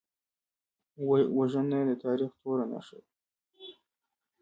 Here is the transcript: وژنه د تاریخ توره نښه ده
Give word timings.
وژنه 1.37 1.79
د 1.89 1.91
تاریخ 2.03 2.31
توره 2.41 2.65
نښه 2.71 2.97
ده 3.03 3.09